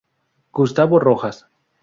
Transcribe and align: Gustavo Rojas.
Gustavo 0.51 0.97
Rojas. 0.99 1.45